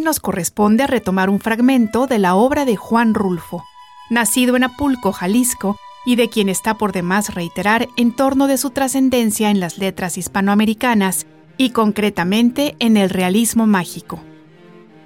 [0.00, 3.64] Nos corresponde retomar un fragmento de la obra de Juan Rulfo,
[4.08, 5.76] nacido en Apulco, Jalisco,
[6.06, 10.16] y de quien está por demás reiterar en torno de su trascendencia en las letras
[10.16, 11.26] hispanoamericanas
[11.58, 14.20] y concretamente en el realismo mágico.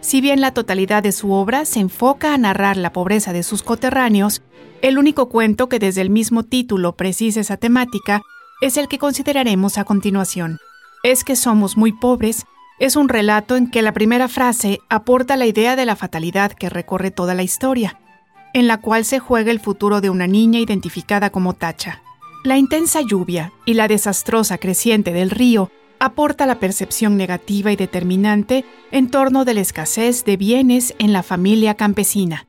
[0.01, 3.65] Si bien la totalidad de su obra se enfoca a narrar la pobreza de sus
[3.65, 4.43] coterráneos,
[4.83, 8.23] el único cuento que desde el mismo título precisa esa temática
[8.61, 10.59] es el que consideraremos a continuación.
[11.03, 12.47] Es que somos muy pobres
[12.83, 16.69] es un relato en que la primera frase aporta la idea de la fatalidad que
[16.69, 18.01] recorre toda la historia,
[18.55, 22.03] en la cual se juega el futuro de una niña identificada como Tacha.
[22.43, 28.65] La intensa lluvia y la desastrosa creciente del río aporta la percepción negativa y determinante
[28.91, 32.49] en torno de la escasez de bienes en la familia campesina,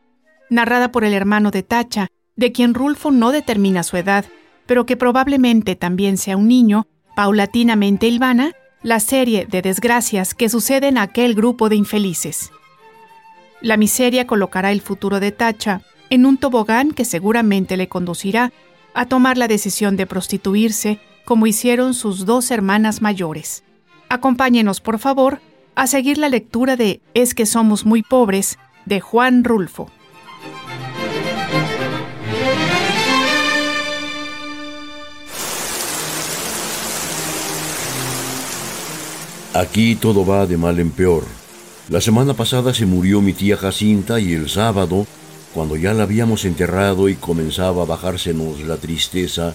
[0.49, 4.25] narrada por el hermano de Tacha, de quien Rulfo no determina su edad,
[4.65, 8.53] pero que probablemente también sea un niño, paulatinamente Ilvana,
[8.83, 12.51] la serie de desgracias que suceden a aquel grupo de infelices.
[13.61, 18.51] La miseria colocará el futuro de Tacha en un tobogán que seguramente le conducirá
[18.93, 23.63] a tomar la decisión de prostituirse como hicieron sus dos hermanas mayores.
[24.09, 25.39] Acompáñenos, por favor,
[25.75, 29.89] a seguir la lectura de Es que somos muy pobres de Juan Rulfo.
[39.53, 41.25] Aquí todo va de mal en peor.
[41.87, 45.05] La semana pasada se murió mi tía Jacinta y el sábado,
[45.53, 49.53] cuando ya la habíamos enterrado y comenzaba a bajársenos la tristeza,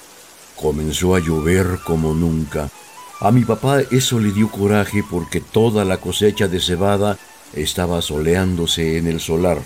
[0.54, 2.70] comenzó a llover como nunca.
[3.18, 7.18] A mi papá eso le dio coraje porque toda la cosecha de cebada
[7.52, 9.58] estaba soleándose en el solar.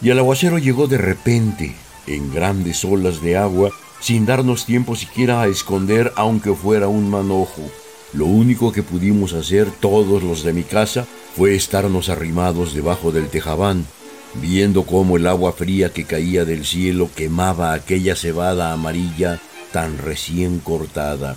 [0.00, 3.68] Y el aguacero llegó de repente, en grandes olas de agua,
[4.00, 7.70] sin darnos tiempo siquiera a esconder aunque fuera un manojo.
[8.14, 13.28] Lo único que pudimos hacer todos los de mi casa fue estarnos arrimados debajo del
[13.28, 13.86] tejabán,
[14.34, 19.40] viendo cómo el agua fría que caía del cielo quemaba aquella cebada amarilla
[19.72, 21.36] tan recién cortada.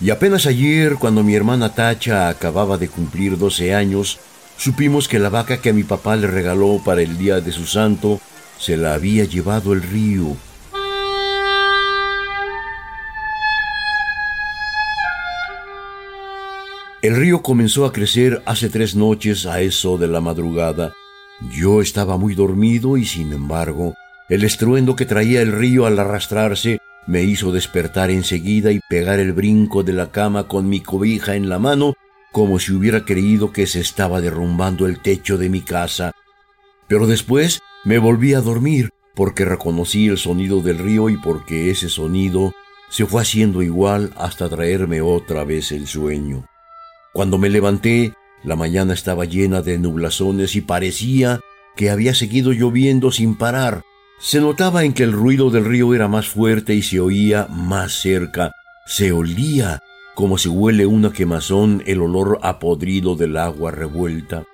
[0.00, 4.18] Y apenas ayer, cuando mi hermana Tacha acababa de cumplir 12 años,
[4.56, 8.20] supimos que la vaca que mi papá le regaló para el día de su santo
[8.58, 10.36] se la había llevado el río
[17.06, 20.92] El río comenzó a crecer hace tres noches a eso de la madrugada.
[21.52, 23.94] Yo estaba muy dormido y sin embargo,
[24.28, 29.32] el estruendo que traía el río al arrastrarse me hizo despertar enseguida y pegar el
[29.34, 31.94] brinco de la cama con mi cobija en la mano,
[32.32, 36.10] como si hubiera creído que se estaba derrumbando el techo de mi casa.
[36.88, 41.88] Pero después me volví a dormir porque reconocí el sonido del río y porque ese
[41.88, 42.52] sonido
[42.90, 46.48] se fue haciendo igual hasta traerme otra vez el sueño.
[47.16, 48.12] Cuando me levanté,
[48.44, 51.40] la mañana estaba llena de nublazones y parecía
[51.74, 53.84] que había seguido lloviendo sin parar.
[54.18, 57.94] Se notaba en que el ruido del río era más fuerte y se oía más
[57.94, 58.52] cerca.
[58.84, 59.80] Se olía
[60.14, 64.44] como si huele una quemazón el olor apodrido del agua revuelta.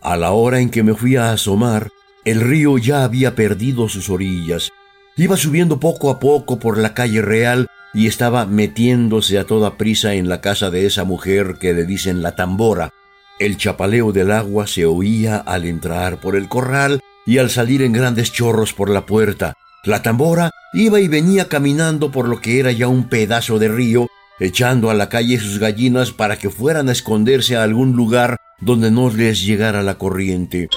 [0.00, 1.90] A la hora en que me fui a asomar,
[2.24, 4.72] el río ya había perdido sus orillas.
[5.18, 10.12] Iba subiendo poco a poco por la calle real y estaba metiéndose a toda prisa
[10.12, 12.90] en la casa de esa mujer que le dicen la tambora.
[13.38, 17.94] El chapaleo del agua se oía al entrar por el corral y al salir en
[17.94, 19.54] grandes chorros por la puerta.
[19.82, 24.08] La tambora iba y venía caminando por lo que era ya un pedazo de río,
[24.40, 28.90] echando a la calle sus gallinas para que fueran a esconderse a algún lugar donde
[28.90, 30.68] no les llegara la corriente.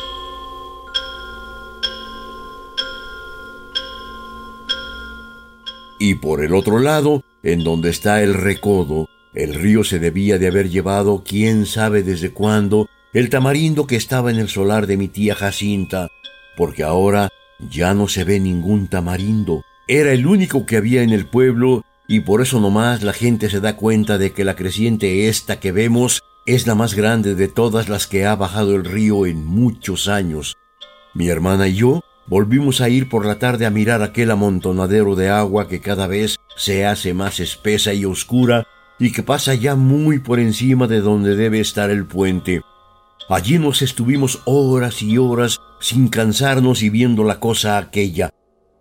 [6.00, 10.48] Y por el otro lado, en donde está el recodo, el río se debía de
[10.48, 15.10] haber llevado, quién sabe desde cuándo, el tamarindo que estaba en el solar de mi
[15.10, 16.08] tía Jacinta,
[16.56, 17.30] porque ahora
[17.60, 19.64] ya no se ve ningún tamarindo.
[19.88, 23.60] Era el único que había en el pueblo y por eso nomás la gente se
[23.60, 27.90] da cuenta de que la creciente esta que vemos es la más grande de todas
[27.90, 30.58] las que ha bajado el río en muchos años.
[31.14, 35.30] Mi hermana y yo volvimos a ir por la tarde a mirar aquel amontonadero de
[35.30, 38.68] agua que cada vez se hace más espesa y oscura
[39.00, 42.62] y que pasa ya muy por encima de donde debe estar el puente.
[43.30, 48.30] Allí nos estuvimos horas y horas sin cansarnos y viendo la cosa aquella.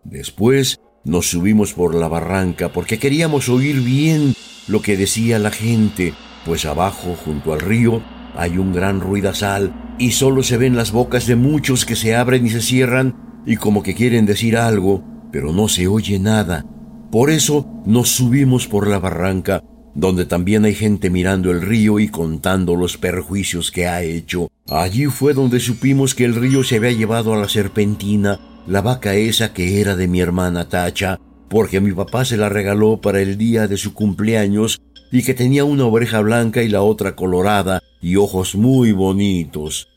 [0.05, 4.35] Después nos subimos por la barranca porque queríamos oír bien
[4.67, 6.13] lo que decía la gente,
[6.45, 8.03] pues abajo, junto al río,
[8.37, 12.47] hay un gran ruidazal y solo se ven las bocas de muchos que se abren
[12.47, 15.03] y se cierran y como que quieren decir algo,
[15.33, 16.67] pero no se oye nada.
[17.11, 19.65] Por eso nos subimos por la barranca
[19.95, 24.49] donde también hay gente mirando el río y contando los perjuicios que ha hecho.
[24.69, 29.15] Allí fue donde supimos que el río se había llevado a la serpentina, la vaca
[29.15, 31.19] esa que era de mi hermana Tacha,
[31.49, 34.79] porque mi papá se la regaló para el día de su cumpleaños
[35.11, 39.89] y que tenía una oreja blanca y la otra colorada y ojos muy bonitos.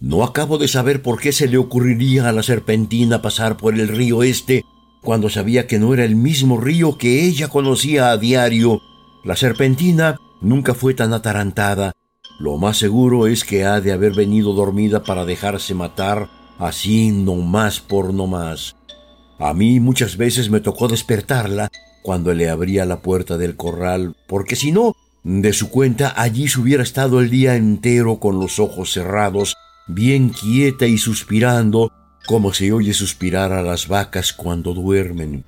[0.00, 3.88] No acabo de saber por qué se le ocurriría a la serpentina pasar por el
[3.88, 4.64] río este
[5.02, 8.80] cuando sabía que no era el mismo río que ella conocía a diario
[9.24, 11.92] la serpentina nunca fue tan atarantada.
[12.38, 17.34] Lo más seguro es que ha de haber venido dormida para dejarse matar así no
[17.34, 18.76] más por no más.
[19.38, 21.68] A mí muchas veces me tocó despertarla
[22.02, 24.94] cuando le abría la puerta del corral, porque si no,
[25.24, 29.56] de su cuenta allí se hubiera estado el día entero con los ojos cerrados,
[29.88, 31.90] bien quieta y suspirando,
[32.26, 35.44] como se oye suspirar a las vacas cuando duermen.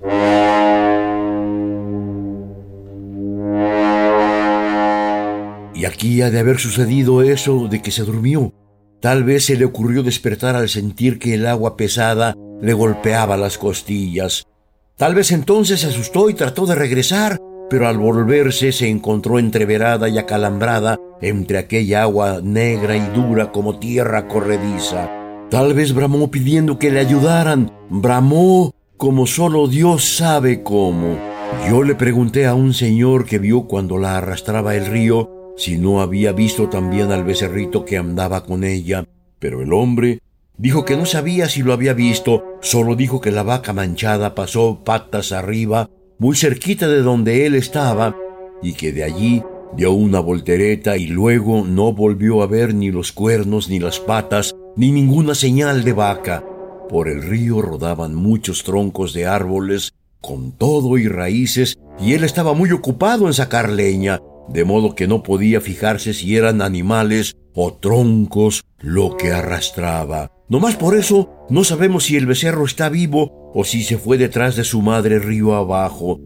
[5.73, 8.53] Y aquí ha de haber sucedido eso de que se durmió.
[8.99, 13.57] Tal vez se le ocurrió despertar al sentir que el agua pesada le golpeaba las
[13.57, 14.45] costillas.
[14.95, 17.39] Tal vez entonces se asustó y trató de regresar,
[17.71, 23.79] pero al volverse se encontró entreverada y acalambrada entre aquella agua negra y dura como
[23.79, 25.09] tierra corrediza.
[25.49, 31.17] Tal vez bramó pidiendo que le ayudaran, bramó como solo Dios sabe cómo.
[31.69, 36.01] Yo le pregunté a un señor que vio cuando la arrastraba el río si no
[36.01, 39.05] había visto también al becerrito que andaba con ella,
[39.39, 40.19] pero el hombre
[40.57, 44.81] dijo que no sabía si lo había visto, solo dijo que la vaca manchada pasó
[44.83, 45.89] patas arriba,
[46.21, 48.15] muy cerquita de donde él estaba,
[48.61, 49.41] y que de allí
[49.75, 54.55] dio una voltereta y luego no volvió a ver ni los cuernos, ni las patas,
[54.75, 56.45] ni ninguna señal de vaca.
[56.89, 62.53] Por el río rodaban muchos troncos de árboles, con todo y raíces, y él estaba
[62.53, 67.73] muy ocupado en sacar leña, de modo que no podía fijarse si eran animales o
[67.73, 70.31] troncos lo que arrastraba.
[70.49, 74.17] No más por eso no sabemos si el becerro está vivo o si se fue
[74.17, 76.17] detrás de su madre río abajo.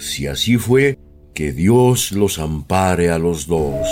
[0.00, 0.98] Si así fue,
[1.34, 3.86] que Dios los ampare a los dos.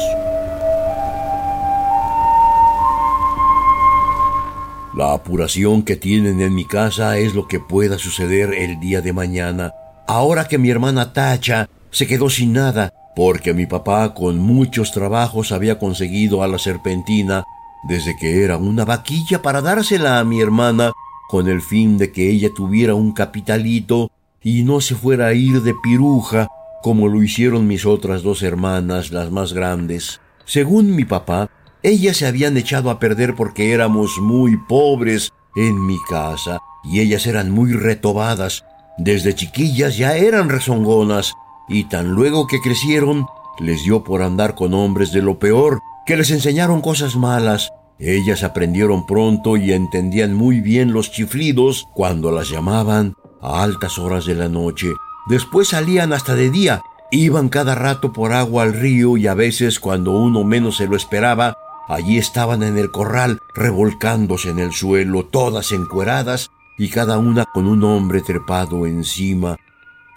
[4.96, 9.12] La apuración que tienen en mi casa es lo que pueda suceder el día de
[9.12, 9.72] mañana.
[10.08, 15.52] Ahora que mi hermana Tacha se quedó sin nada porque mi papá con muchos trabajos
[15.52, 17.44] había conseguido a la serpentina
[17.82, 20.92] desde que era una vaquilla para dársela a mi hermana
[21.28, 24.10] con el fin de que ella tuviera un capitalito
[24.42, 26.48] y no se fuera a ir de piruja
[26.82, 30.20] como lo hicieron mis otras dos hermanas, las más grandes.
[30.44, 31.50] Según mi papá,
[31.82, 37.26] ellas se habían echado a perder porque éramos muy pobres en mi casa y ellas
[37.26, 38.64] eran muy retobadas.
[38.98, 41.34] Desde chiquillas ya eran rezongonas
[41.68, 43.26] y tan luego que crecieron,
[43.58, 47.70] les dio por andar con hombres de lo peor, que les enseñaron cosas malas.
[48.00, 54.26] Ellas aprendieron pronto y entendían muy bien los chiflidos cuando las llamaban a altas horas
[54.26, 54.88] de la noche.
[55.28, 59.78] Después salían hasta de día, iban cada rato por agua al río y a veces
[59.78, 65.26] cuando uno menos se lo esperaba, allí estaban en el corral revolcándose en el suelo,
[65.26, 69.58] todas encueradas y cada una con un hombre trepado encima.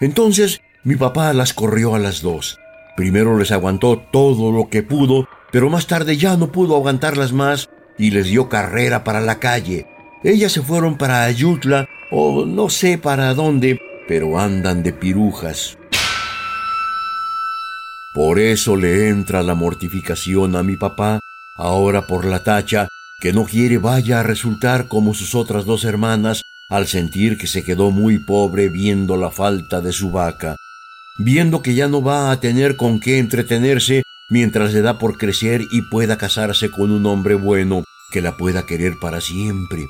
[0.00, 2.58] Entonces mi papá las corrió a las dos.
[2.96, 7.68] Primero les aguantó todo lo que pudo, pero más tarde ya no pudo aguantarlas más
[7.96, 9.86] y les dio carrera para la calle.
[10.24, 15.78] Ellas se fueron para Ayutla o no sé para dónde, pero andan de pirujas.
[18.12, 21.20] Por eso le entra la mortificación a mi papá,
[21.54, 22.88] ahora por la tacha,
[23.20, 27.62] que no quiere vaya a resultar como sus otras dos hermanas al sentir que se
[27.62, 30.56] quedó muy pobre viendo la falta de su vaca
[31.16, 35.62] viendo que ya no va a tener con qué entretenerse mientras le da por crecer
[35.70, 39.88] y pueda casarse con un hombre bueno que la pueda querer para siempre.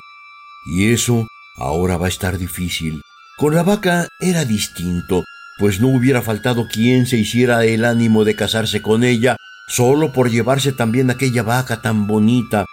[0.65, 1.27] Y eso
[1.57, 3.01] ahora va a estar difícil.
[3.37, 5.25] Con la vaca era distinto,
[5.57, 9.37] pues no hubiera faltado quien se hiciera el ánimo de casarse con ella
[9.67, 12.65] solo por llevarse también aquella vaca tan bonita.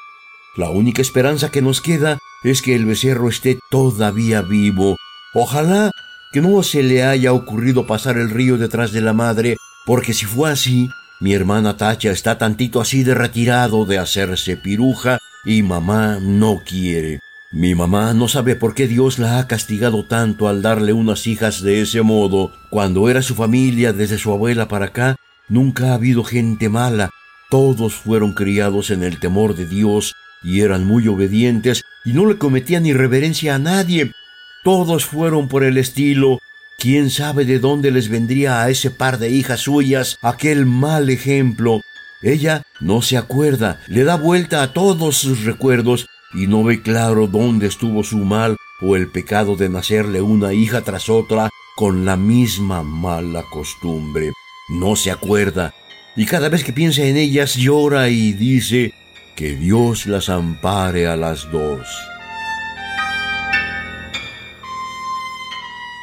[0.56, 4.96] La única esperanza que nos queda es que el becerro esté todavía vivo.
[5.32, 5.90] Ojalá
[6.32, 10.26] que no se le haya ocurrido pasar el río detrás de la madre, porque si
[10.26, 10.88] fue así,
[11.22, 17.20] Mi hermana Tacha está tantito así de retirado de hacerse piruja y mamá no quiere.
[17.52, 21.62] Mi mamá no sabe por qué Dios la ha castigado tanto al darle unas hijas
[21.62, 22.50] de ese modo.
[22.70, 25.14] Cuando era su familia desde su abuela para acá,
[25.48, 27.10] nunca ha habido gente mala.
[27.50, 32.36] Todos fueron criados en el temor de Dios y eran muy obedientes y no le
[32.36, 34.10] cometían irreverencia a nadie.
[34.64, 36.40] Todos fueron por el estilo
[36.78, 41.80] ¿Quién sabe de dónde les vendría a ese par de hijas suyas aquel mal ejemplo?
[42.22, 47.26] Ella no se acuerda, le da vuelta a todos sus recuerdos y no ve claro
[47.26, 52.16] dónde estuvo su mal o el pecado de nacerle una hija tras otra con la
[52.16, 54.32] misma mala costumbre.
[54.68, 55.74] No se acuerda,
[56.16, 58.92] y cada vez que piensa en ellas llora y dice
[59.36, 61.86] que Dios las ampare a las dos.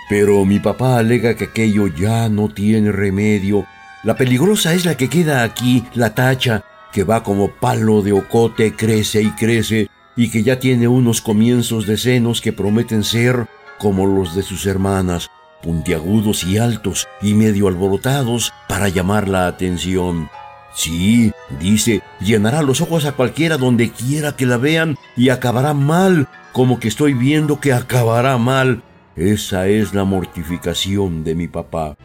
[0.09, 3.65] Pero mi papá alega que aquello ya no tiene remedio.
[4.03, 8.75] La peligrosa es la que queda aquí, la tacha, que va como palo de ocote,
[8.75, 13.47] crece y crece, y que ya tiene unos comienzos de senos que prometen ser
[13.77, 15.29] como los de sus hermanas,
[15.61, 20.29] puntiagudos y altos y medio alborotados para llamar la atención.
[20.73, 26.27] Sí, dice, llenará los ojos a cualquiera donde quiera que la vean y acabará mal,
[26.51, 28.83] como que estoy viendo que acabará mal,
[29.19, 31.97] esa es la mortificación de mi papá.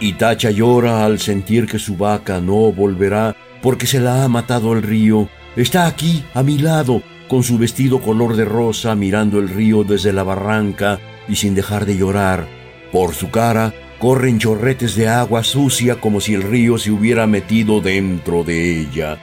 [0.00, 4.74] Y Tacha llora al sentir que su vaca no volverá porque se la ha matado
[4.74, 5.28] el río.
[5.56, 10.12] Está aquí, a mi lado, con su vestido color de rosa, mirando el río desde
[10.12, 12.46] la barranca y sin dejar de llorar.
[12.92, 17.80] Por su cara corren chorretes de agua sucia como si el río se hubiera metido
[17.80, 19.18] dentro de ella.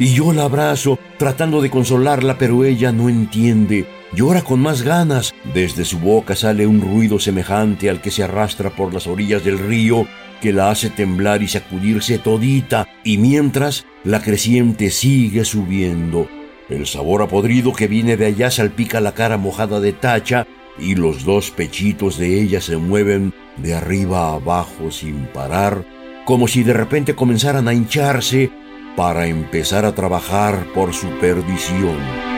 [0.00, 3.86] Y yo la abrazo, tratando de consolarla, pero ella no entiende.
[4.14, 5.34] Llora con más ganas.
[5.52, 9.58] Desde su boca sale un ruido semejante al que se arrastra por las orillas del
[9.58, 10.06] río,
[10.40, 16.28] que la hace temblar y sacudirse todita, y mientras la creciente sigue subiendo.
[16.70, 20.46] El sabor apodrido que viene de allá salpica la cara mojada de tacha,
[20.78, 25.84] y los dos pechitos de ella se mueven de arriba a abajo sin parar,
[26.24, 28.50] como si de repente comenzaran a hincharse
[29.00, 32.29] para empezar a trabajar por su perdición.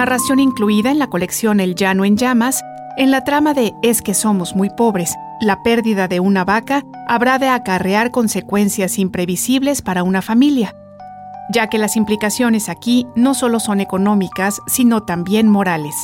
[0.00, 2.64] Narración incluida en la colección El Llano en Llamas,
[2.96, 7.38] en la trama de Es que somos muy pobres, la pérdida de una vaca habrá
[7.38, 10.74] de acarrear consecuencias imprevisibles para una familia,
[11.52, 15.94] ya que las implicaciones aquí no solo son económicas, sino también morales.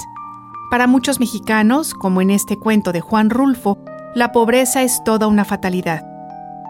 [0.70, 3.78] Para muchos mexicanos, como en este cuento de Juan Rulfo,
[4.14, 6.04] la pobreza es toda una fatalidad.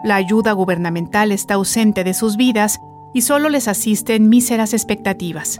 [0.05, 2.79] La ayuda gubernamental está ausente de sus vidas
[3.13, 5.59] y solo les asisten míseras expectativas.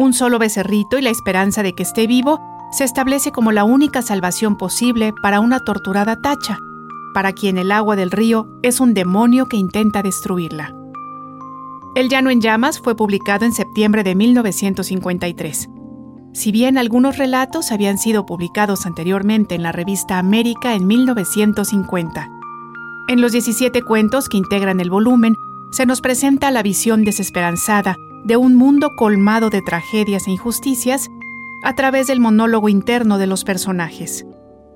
[0.00, 2.40] Un solo becerrito y la esperanza de que esté vivo
[2.70, 6.56] se establece como la única salvación posible para una torturada tacha,
[7.14, 10.72] para quien el agua del río es un demonio que intenta destruirla.
[11.96, 15.68] El Llano en Llamas fue publicado en septiembre de 1953.
[16.32, 22.28] Si bien algunos relatos habían sido publicados anteriormente en la revista América en 1950.
[23.08, 25.34] En los 17 cuentos que integran el volumen,
[25.72, 31.10] se nos presenta la visión desesperanzada de un mundo colmado de tragedias e injusticias
[31.62, 34.26] a través del monólogo interno de los personajes.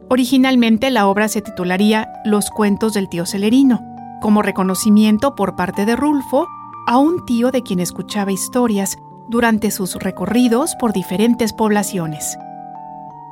[0.09, 3.81] Originalmente la obra se titularía Los cuentos del tío Celerino,
[4.21, 6.47] como reconocimiento por parte de Rulfo
[6.87, 8.97] a un tío de quien escuchaba historias
[9.29, 12.37] durante sus recorridos por diferentes poblaciones.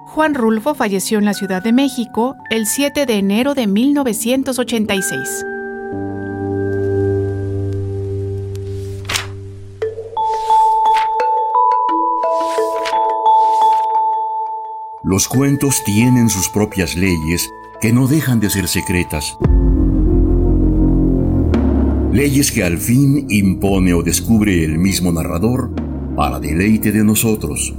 [0.06, 5.44] Juan Rulfo falleció en la Ciudad de México el 7 de enero de 1986.
[15.10, 17.50] Los cuentos tienen sus propias leyes
[17.80, 19.36] que no dejan de ser secretas.
[22.12, 25.74] Leyes que al fin impone o descubre el mismo narrador
[26.14, 27.74] para deleite de nosotros.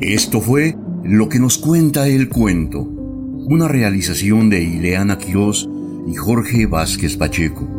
[0.00, 5.68] Esto fue lo que nos cuenta el cuento, una realización de Ileana Quirós
[6.06, 7.77] y Jorge Vázquez Pacheco.